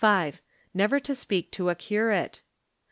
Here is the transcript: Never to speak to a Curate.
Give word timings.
Never 0.73 0.99
to 0.99 1.13
speak 1.13 1.51
to 1.51 1.69
a 1.69 1.75
Curate. 1.75 2.41